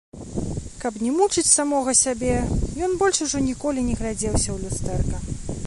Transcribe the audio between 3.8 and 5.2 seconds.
не глядзеўся ў люстэрка.